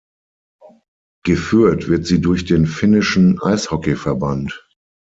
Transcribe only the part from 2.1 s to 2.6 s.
durch